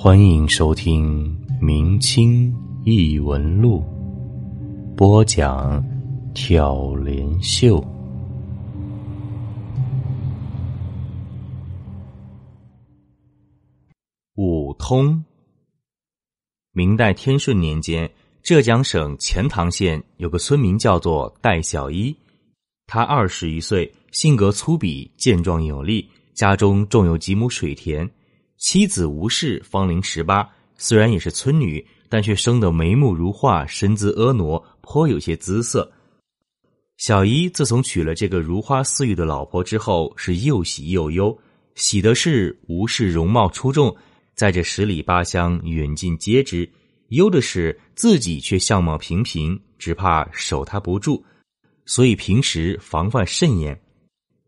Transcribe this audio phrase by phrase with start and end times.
[0.00, 2.54] 欢迎收听《明清
[2.84, 3.82] 异闻录》，
[4.94, 5.84] 播讲
[6.32, 7.84] 挑帘秀。
[14.36, 15.24] 五通。
[16.70, 18.08] 明代天顺年间，
[18.40, 22.16] 浙江省钱塘县有个村民叫做戴小一，
[22.86, 28.08] 他二十余岁，性格粗鄙，健壮有力，家中种有几亩水田。
[28.58, 35.90] 妻子吴氏芳龄十八，虽然也是村女，但却生得眉目如画，身姿婀娜，颇有些姿色。
[36.96, 41.36] 小姨自从娶了这个如花似玉的老婆之后，是又喜又忧。
[41.76, 43.96] 喜的是吴氏容貌出众，
[44.34, 46.68] 在这十里八乡远近皆知；
[47.10, 51.24] 忧的是自己却相貌平平，只怕守她不住，
[51.86, 53.80] 所以平时防范甚严。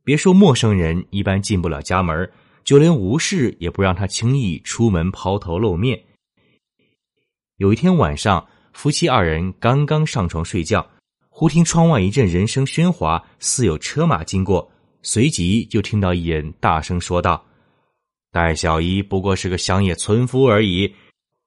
[0.03, 2.29] 别说陌生人，一般进不了家门。
[2.71, 6.01] 就连吴氏也不让他轻易出门抛头露面。
[7.57, 10.89] 有一天晚上，夫妻二人刚刚上床睡觉，
[11.29, 14.71] 忽听窗外一阵人声喧哗，似有车马经过。
[15.03, 17.45] 随即就听到一人大声说道
[18.31, 20.95] ：“戴小姨不过是个乡野村夫而已，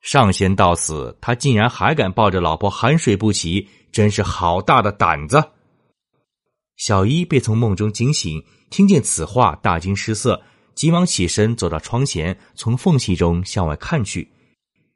[0.01, 5.41] 上仙到此，他竟然还敢抱着老婆酣睡不起，真是好大的胆子！”
[6.75, 10.43] 小姨被从梦中惊醒，听见此话，大惊失色。
[10.75, 14.27] 急忙起身，走到窗前，从缝隙中向外看去，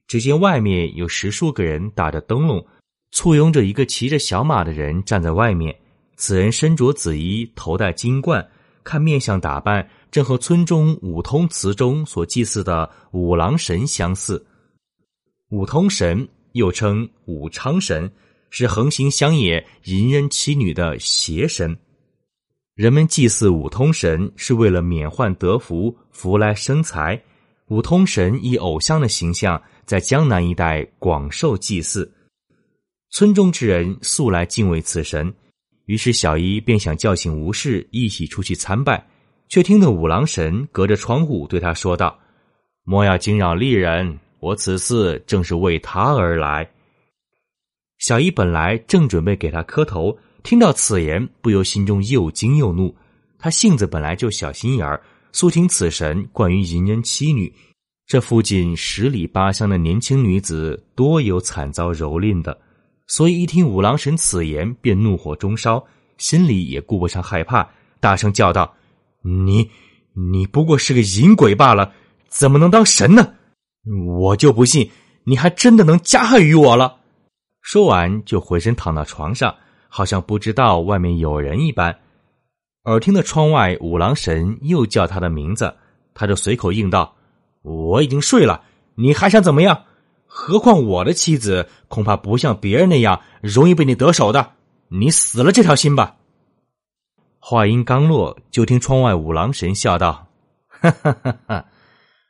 [0.07, 2.65] 只见外面有十数个人打着灯笼，
[3.11, 5.75] 簇拥着一个骑着小马的人站在外面。
[6.15, 8.45] 此人身着紫衣，头戴金冠，
[8.83, 14.43] 看面相打扮，正和村中五通祠中所祭祀的五郎神相似。
[15.49, 18.11] 五通神又称武昌神，
[18.49, 21.77] 是横行乡野、淫人妻女的邪神。
[22.77, 27.19] 人们祭祀五通神是为了免患得福、福来生财。
[27.69, 32.13] 五通神以偶像的形象在江南一带广受祭祀，
[33.09, 35.33] 村中之人素来敬畏此神。
[35.87, 39.03] 于是小姨便想叫醒吴氏一起出去参拜，
[39.49, 42.15] 却听得五郎神隔着窗户对他说道
[42.85, 46.69] ：“莫要惊扰丽人，我此次正是为他而来。”
[47.97, 50.15] 小姨本来正准备给他磕头。
[50.43, 52.95] 听到此言，不由心中又惊又怒。
[53.39, 57.53] 他性子本来就小心眼儿，素听此神关于淫人妻女，
[58.07, 62.57] 这附近十里八乡的年轻女子多有惨遭蹂躏的，
[63.05, 65.85] 所以一听五郎神此言，便怒火中烧，
[66.17, 68.73] 心里也顾不上害怕，大声叫道
[69.21, 69.69] ：“你，
[70.13, 71.93] 你不过是个淫鬼罢了，
[72.27, 73.33] 怎么能当神呢？
[74.17, 74.89] 我就不信
[75.25, 76.97] 你还真的能加害于我了。”
[77.61, 79.53] 说完，就回身躺到床上。
[79.97, 81.97] 好像不知道外面有人一般，
[82.83, 85.73] 耳听的窗外五郎神又叫他的名字，
[86.13, 87.15] 他就随口应道
[87.65, 88.61] ：“我已经睡了，
[88.93, 89.85] 你还想怎么样？
[90.27, 94.51] 何况我的妻子恐怕不像别人那样容易被你得手的，
[94.89, 96.17] 你死了这条心吧。”
[97.41, 100.27] 话音刚落，就听窗外五郎神笑道
[100.69, 101.65] ：“哈哈哈哈！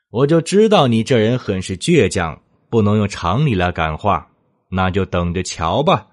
[0.10, 4.26] 我就知道你这人很是倔强，不能用常理来感化，
[4.70, 6.08] 那就等着瞧吧。”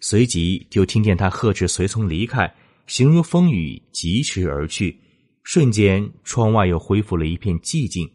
[0.00, 2.52] 随即就听见他呵斥随从离开，
[2.86, 5.00] 形如风雨疾驰而去。
[5.42, 8.10] 瞬间，窗外又恢复了一片寂静。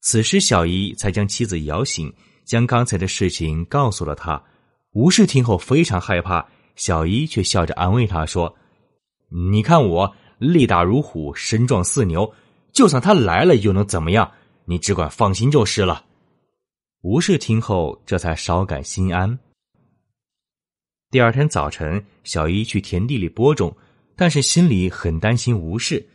[0.00, 2.12] 此时，小姨才将妻子摇醒，
[2.44, 4.42] 将刚才的事情告诉了他。
[4.92, 8.56] 吴氏听后非常害怕，小姨却笑着安慰他说
[9.50, 12.32] ：“你看我力大如虎，身壮似牛，
[12.72, 14.30] 就算他来了又能怎么样？
[14.64, 16.04] 你只管放心就是了。”
[17.02, 19.38] 吴氏听后，这才稍感心安。
[21.16, 23.74] 第二天早晨，小姨去田地里播种，
[24.14, 26.06] 但是心里很担心吴氏。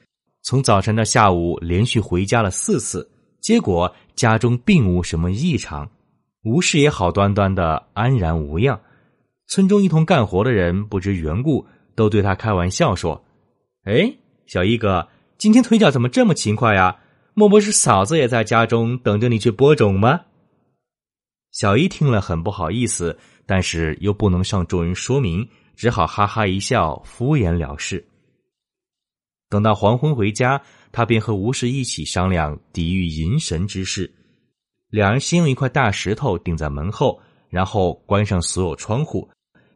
[0.43, 5.89] 从早晨到下午，连续回家了四次，结果家中并无什么异常，
[6.43, 8.79] 吴氏也好端端的安然无恙。
[9.47, 13.19] 村中一同干活的人不知缘故，都对他开玩笑说
[13.85, 14.13] ：“哎，
[14.45, 15.07] 小一哥，
[15.39, 16.95] 今天腿脚怎么这么勤快呀？
[17.33, 20.21] 莫不是嫂子也在家中等着你去播种吗？”
[21.51, 23.17] 小姨听了很不好意思。
[23.43, 25.45] 但是又不能向众人说明，
[25.75, 28.05] 只好哈哈一笑，敷衍了事。
[29.49, 30.61] 等到黄昏回家，
[30.93, 34.09] 他便和吴氏一起商量抵御淫神之事。
[34.89, 37.19] 两人先用一块大石头顶在门后，
[37.49, 39.29] 然后关上所有窗户，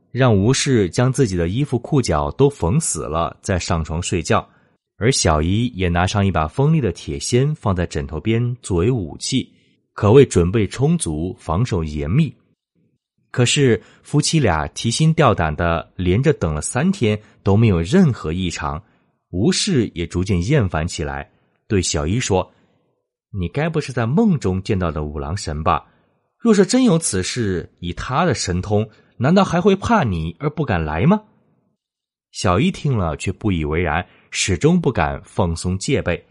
[0.09, 4.47] 让吴氏将自己的衣服裤脚都缝死了，再上床睡觉。
[4.97, 9.51] 而小姨也拿上一把锋利的铁锨，放在枕头边作为武器，
[9.95, 12.31] 可谓准备充足，防守严密。
[13.31, 18.83] 可是夫妻俩提心吊胆的，连着等了三天都没有任何异常，
[19.31, 21.31] 吴氏也逐渐厌烦起来，
[21.65, 22.53] 对小姨说
[23.31, 25.85] ：“你该不是在梦中见到的五郎神吧？
[26.37, 31.23] 若是真有此事，以他的神通，难道还会怕你而不敢来吗？”
[32.31, 36.25] 小一听了却不以为然，始终不敢放松戒备。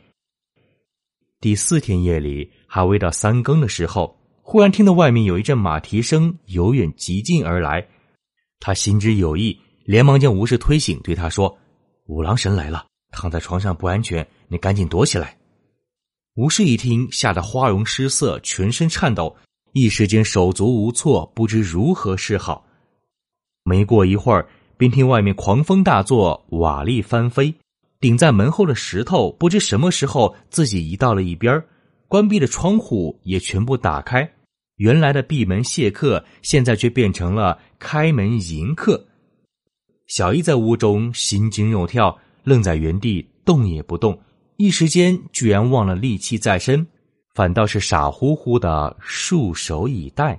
[1.44, 7.87] 第四天夜里，还未到三更的时候，忽然听到外面有一阵马蹄声由远及近而来。
[8.61, 11.55] 他心知有意，连忙将吴氏推醒，对他说
[12.08, 15.37] ：“五郎神来了，躺在床上不安全，你赶紧躲起来。”
[16.35, 19.37] 吴氏一听，吓得花容失色，全身颤抖，
[19.75, 22.67] 一时间手足无措，不知如何是好。
[23.64, 24.49] 没过一会儿，
[24.79, 27.55] 便听外面狂风大作，瓦砾翻飞。
[28.04, 31.64] 顶在门后的石头不知什么时候自己移到了一边
[32.06, 34.30] 关闭的窗户也全部打开。
[34.76, 39.02] 原来的闭门谢客，现在却变成了开门迎客。
[40.06, 44.20] 小姨在屋中心惊肉跳，愣在原地动也不动，
[44.58, 46.86] 一时间居然忘了力气在身，
[47.34, 50.38] 反倒是傻乎乎的束手以待。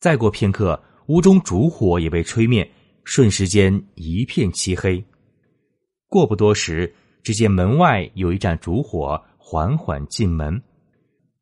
[0.00, 2.70] 再过片刻，屋中烛火也被吹灭，
[3.04, 5.02] 瞬时间一片漆黑。
[6.08, 10.60] 过不多时，只见门外有一盏烛火缓缓进门。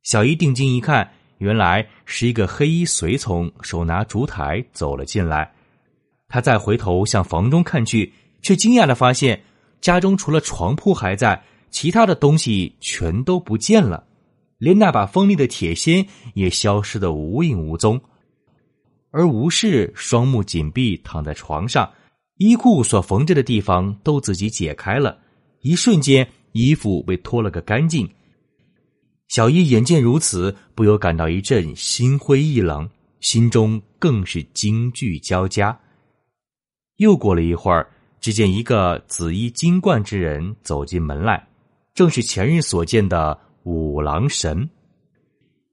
[0.02, 5.52] 小姨定睛一看，原来是一个黑衣随从手拿烛台走了进来。
[6.28, 8.12] 他再回头向房中看去，
[8.42, 9.42] 却惊讶的发现
[9.80, 14.06] 家中除了床铺还在，其他的东西全都不见了，
[14.58, 18.00] 连那把锋利的铁锨也消失的无影无踪。
[19.10, 21.88] 而吴氏双目紧闭，躺在床上。
[22.38, 25.16] 衣裤所缝着的地方都自己解开了，
[25.60, 28.08] 一瞬间衣服被脱了个干净。
[29.28, 32.88] 小伊眼见如此，不由感到一阵心灰意冷，
[33.20, 35.78] 心中更是惊惧交加。
[36.96, 37.88] 又过了一会儿，
[38.20, 41.46] 只见一个紫衣金冠之人走进门来，
[41.94, 44.68] 正是前日所见的五郎神。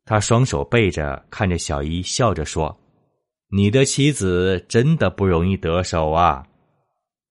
[0.06, 2.80] 他双手背着，看着小伊，笑着说
[3.52, 6.46] ：“你的妻子真的不容易得手啊。”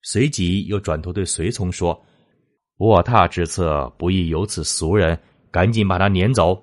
[0.03, 2.01] 随即又转头对随从说
[2.79, 5.19] ：“卧榻之侧不宜有此俗人，
[5.51, 6.63] 赶紧把他撵走。”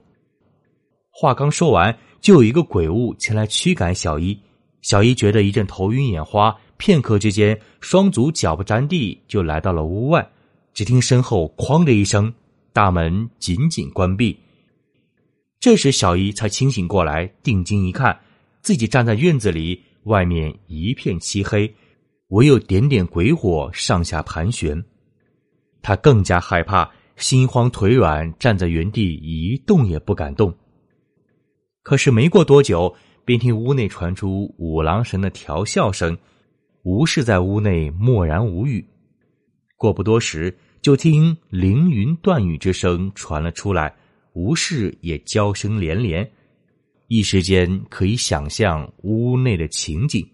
[1.11, 4.37] 话刚说完，就有一个鬼物前来驱赶小一。
[4.81, 10.27] 小一觉得一阵头晕眼花，片刻之间，双足脚不沾地，就来到了屋外。
[10.73, 12.31] 只听身后“哐”的一声，
[12.71, 14.37] 大门紧紧关闭。
[15.59, 18.17] 这时，小一才清醒过来，定睛一看，
[18.61, 21.73] 自己站在院子里，外面一片漆黑。
[22.29, 24.83] 唯有点点鬼火上下盘旋，
[25.81, 30.53] 他更加害怕，心慌腿软，站在原地一动也不敢动。
[31.83, 32.93] 可是没过多久，
[33.23, 36.17] 便听屋内传出五郎神的调笑声，
[36.83, 38.85] 吴氏在屋内默然无语。
[39.77, 43.95] 过不多时，就听凌云断雨之声传了出来，
[44.33, 46.29] 吴氏也娇声连连，
[47.07, 50.27] 一时间可以想象屋内的情景。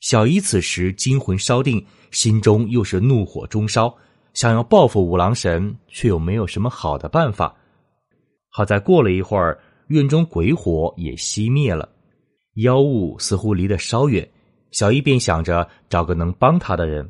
[0.00, 3.94] 小姨此时惊魂稍定，心中又是怒火中烧，
[4.32, 7.54] 想要报复五郎神，却又没有什么好的办法。
[8.48, 11.88] 好在过了一会儿，院中鬼火也熄灭了，
[12.56, 14.26] 妖物似乎离得稍远，
[14.70, 17.08] 小姨便想着找个能帮他的人。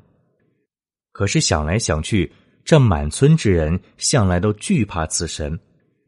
[1.12, 2.30] 可是想来想去，
[2.64, 5.58] 这满村之人向来都惧怕此神，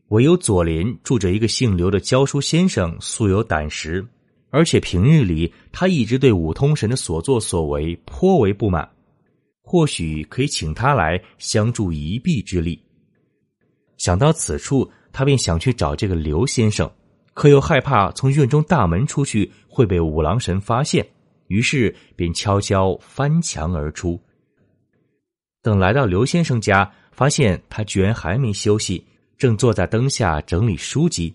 [0.09, 4.04] 唯有左邻住着一个姓刘的教书先生，素有胆识。
[4.52, 8.87] 而且平日里，他一直对五通神的所作所为颇为不满，
[9.62, 12.78] 或许可以请他来相助一臂之力。
[13.97, 16.90] 想到此处，他便想去找这个刘先生，
[17.32, 21.06] 可又害怕从院中大门出去会被五郎神发现，
[21.47, 24.21] 于是便悄悄翻墙而出。
[25.62, 29.02] 等来到刘先生家，发现他居然还没休息，
[29.38, 31.35] 正坐在灯下整理书籍。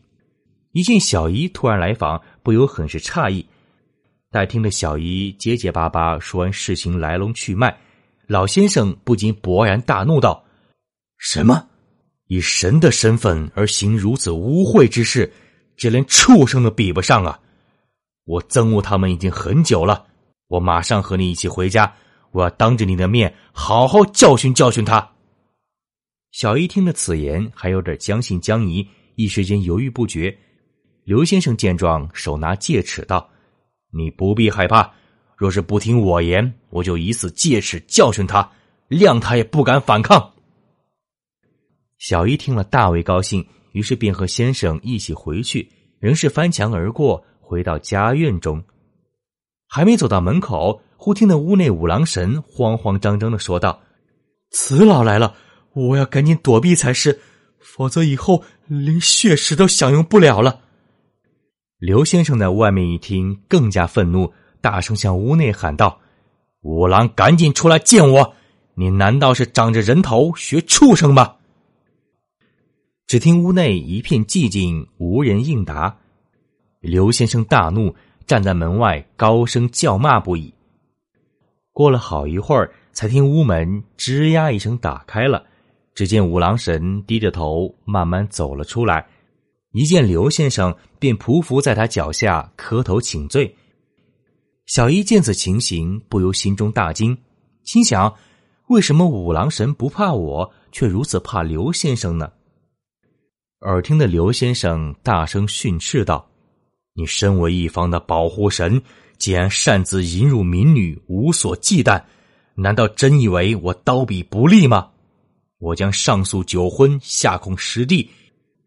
[0.74, 3.46] 一见小姨突然来访，不由很是诧异。
[4.32, 7.78] 待听了小姨结结巴巴说完事情来龙去脉，
[8.26, 10.46] 老先生不禁勃然大怒道
[11.20, 11.68] ：“什么？
[12.28, 15.30] 以神的身份而行如此污秽之事，
[15.76, 17.38] 这连畜生都比不上啊！
[18.24, 20.08] 我憎恶他们已经很久了。
[20.48, 21.94] 我马上和你一起回家，
[22.32, 25.06] 我要当着你的面好好教训教训他。”
[26.32, 30.34] 小姨听了此言，还有点将信将疑，一时间犹豫不决。
[31.08, 33.30] 刘先生见状，手拿戒尺道
[33.96, 34.92] ：“你不必害怕，
[35.38, 38.52] 若是不听我言，我就以此戒尺教训他，
[38.90, 40.34] 谅他也不敢反抗。”
[41.98, 48.62] 小姨听了大为高兴，于是便和先生一起回去，仍是翻墙而过，回到家院中。
[49.70, 53.82] 还没走到门口，忽听得屋内五郎神慌慌张张的说道
[54.52, 55.38] ：“此老来了，
[55.72, 57.18] 我要赶紧躲避才是。
[57.62, 60.64] 否则以后连血食都享用不了了。
[61.80, 66.00] 刘先生在外面一听，更加愤怒，大声向屋内喊道
[66.62, 68.34] ：“五郎，赶紧出来见我！
[68.74, 71.36] 你难道是长着人头学畜生吗？”
[73.06, 75.96] 只听屋内一片寂静，无人应答。
[76.80, 77.94] 刘先生大怒，
[78.26, 80.52] 站在门外高声叫骂不已。
[81.74, 85.46] 过了好一会儿，才听屋门吱呀一声打开了，
[85.94, 89.06] 只见五郎神低着头慢慢走了出来。
[89.72, 93.54] 一见刘先生，便匍匐在他脚下磕头请罪。
[94.66, 97.18] 小一见此情形，不由心中大惊，
[97.64, 98.14] 心想：
[98.68, 102.32] 为什么五郎神不怕我，却如此怕刘先生呢？
[103.62, 106.30] 耳听的刘先生大声训斥道
[106.96, 108.82] ：“你身为一方的保护神，
[109.18, 112.02] 竟然擅自淫辱民女，无所忌惮，
[112.56, 114.92] 难道真以为我刀笔不利吗？
[115.60, 118.10] 我将上诉九婚，下控十地。”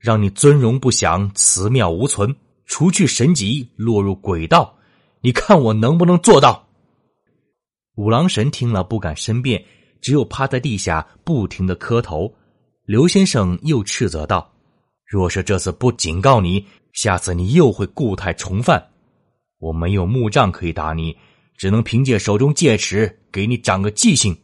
[0.00, 4.74] 让你尊荣不享，祠庙无存，除去神籍，落入鬼道，
[5.20, 6.66] 你看我能不能做到？
[7.96, 9.62] 五郎神听了不敢申辩，
[10.00, 12.34] 只有趴在地下不停的磕头。
[12.86, 14.50] 刘先生又斥责道
[15.04, 16.64] ：“若是这次不警告你，
[16.94, 18.82] 下次你又会故态重犯。
[19.58, 21.14] 我没有木杖可以打你，
[21.58, 24.34] 只能凭借手中戒尺给你长个记性。”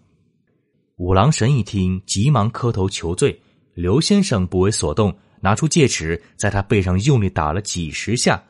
[0.98, 3.40] 五郎神一听，急忙磕头求罪。
[3.72, 5.16] 刘先生不为所动。
[5.46, 8.42] 拿出戒尺，在他背上用力打了几十下，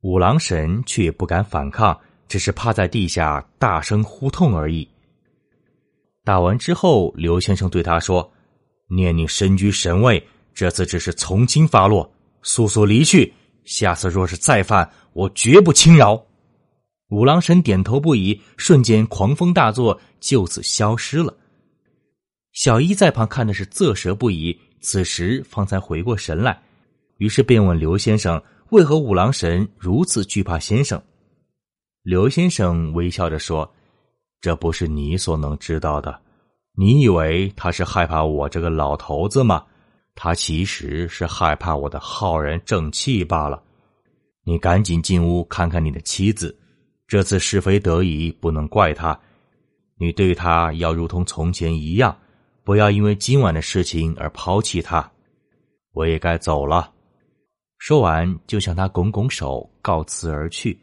[0.00, 4.88] 五郎神却也不敢反抗，只是趴在地下大声呼痛而已。
[6.24, 8.32] 打完之后，刘先生对他说
[8.88, 13.30] ：“念你身居神位，这次只是从轻发落，速速离去。
[13.66, 16.18] 下次若是再犯，我绝不轻饶。”
[17.12, 21.36] 五郎神点头不已，瞬间狂风大作，就此消失了。
[22.54, 24.58] 小一在旁看的是啧舌不已。
[24.84, 26.60] 此时方才回过神来，
[27.16, 31.02] 于是便问刘先生：“为何五郎神如此惧怕先生？”
[32.04, 33.68] 刘先生微笑着说
[34.42, 36.20] ：“这不是你所能知道的。
[36.76, 39.64] 你以为他是害怕我这个老头子吗？
[40.14, 43.62] 他其实是害怕我的浩然正气罢了。
[44.44, 46.54] 你赶紧进屋看看你的妻子，
[47.08, 49.18] 这次是非得已，不能怪他。
[49.96, 52.14] 你对他要如同从前一样。”
[52.64, 55.12] 不要因为今晚的事情而抛弃他，
[55.92, 56.90] 我也该走了。
[57.76, 60.78] 说完，就向他拱拱手，告辞而去。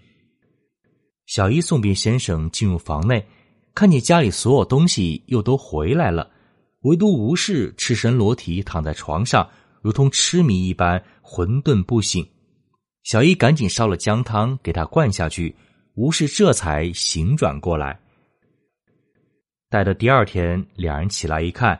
[1.25, 3.25] 小一送别先生进入房内，
[3.73, 6.29] 看见家里所有东西又都回来了，
[6.81, 9.49] 唯独吴氏赤身裸体躺在床上，
[9.81, 12.23] 如同痴迷一般，混沌不醒。
[13.03, 15.55] 小一赶紧烧了姜汤给他灌下去，
[15.95, 17.99] 吴氏这才醒转过来。
[19.71, 21.79] 待到第二天，两人起来一看，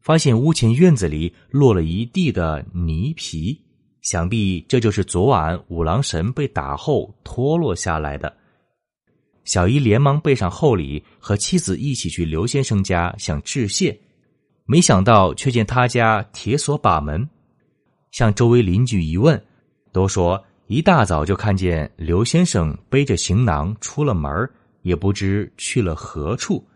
[0.00, 3.60] 发现屋前院子里落了一地的泥皮，
[4.00, 8.34] 想必这就是昨晚五郎神被打后脱落下来的。
[9.44, 14.00] 小姨连忙备上厚礼，和妻子一起去刘先生家想致谢，
[14.64, 17.28] 没想到却见他家铁锁把门。
[18.12, 19.38] 向周围邻居一问，
[19.92, 24.32] 都说一大早就看见刘先生背着行囊出了门，
[24.80, 26.66] 也不知去了何处。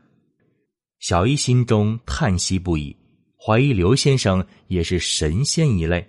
[1.01, 2.95] 小一心中叹息不已，
[3.39, 6.07] 怀疑刘先生也是神仙一类，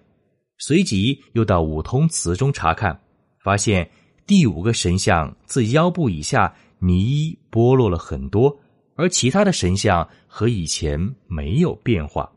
[0.57, 3.00] 随即又到五通祠中查看，
[3.41, 3.89] 发现
[4.27, 8.53] 第五个神像自腰部以下泥衣剥落了很多，
[8.95, 12.29] 而其他的神像和以前没有变化。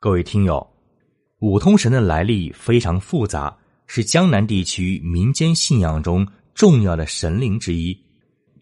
[0.00, 0.66] 各位听友，
[1.40, 3.54] 五通神的来历非常复杂，
[3.86, 7.94] 是江南地区民间信仰中重要的神灵之一。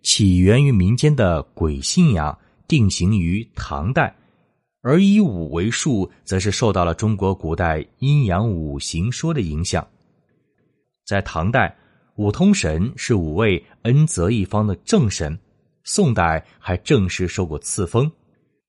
[0.02, 4.16] 起源于民间的鬼信仰，定型于唐代，
[4.80, 9.86] 而以五为数，则是受到了中国古代阴阳五行说的影响。
[11.06, 11.76] 在唐代，
[12.16, 15.38] 五通神是五位恩泽一方的正神，
[15.84, 18.10] 宋代还正式受过赐封。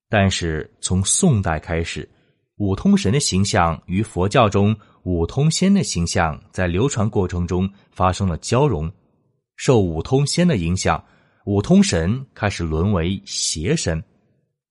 [0.10, 2.08] 但是从宋代开始，
[2.58, 8.92] 五通神的形象与佛教中五通仙的形象在流传过程中发生了交融，
[9.56, 11.02] 受五通仙的影响。
[11.46, 14.04] 五通神开始沦为邪神，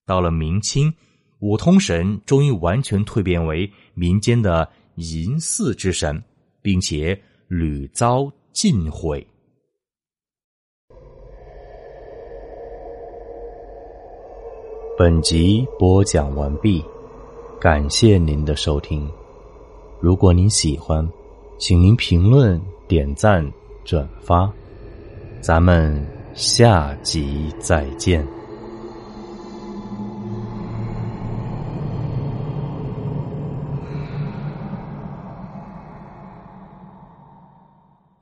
[0.06, 0.92] 到了明清，
[1.40, 6.22] 五通神终于完全蜕变为民间的淫祀之神，
[6.62, 9.26] 并且屡遭禁毁。
[14.96, 16.84] 本集播讲完毕，
[17.60, 19.10] 感谢您的收听。
[20.00, 21.04] 如果您喜欢，
[21.58, 23.44] 请您评论、点赞、
[23.84, 24.48] 转发，
[25.40, 26.19] 咱们。
[26.34, 28.39] 下集再见。